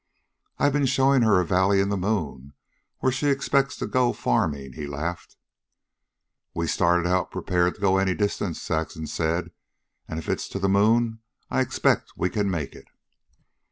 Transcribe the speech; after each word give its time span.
"I've 0.57 0.73
been 0.73 0.87
showing 0.87 1.21
her 1.21 1.39
a 1.39 1.45
valley 1.45 1.79
in 1.79 1.89
the 1.89 1.95
moon 1.95 2.53
where 3.01 3.11
she 3.11 3.27
expects 3.27 3.75
to 3.77 3.85
go 3.85 4.13
farming," 4.13 4.73
he 4.73 4.87
laughed. 4.87 5.37
"We 6.55 6.65
started 6.65 7.07
out 7.07 7.29
prepared 7.29 7.75
to 7.75 7.81
go 7.81 7.99
any 7.99 8.15
distance," 8.15 8.59
Saxon 8.59 9.05
said. 9.05 9.51
"And 10.07 10.17
if 10.17 10.27
it's 10.27 10.49
to 10.49 10.59
the 10.59 10.67
moon, 10.67 11.19
I 11.51 11.61
expect 11.61 12.13
we 12.17 12.31
can 12.31 12.49
make 12.49 12.73
it." 12.73 12.87